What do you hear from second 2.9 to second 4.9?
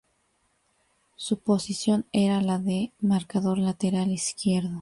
marcador lateral izquierdo.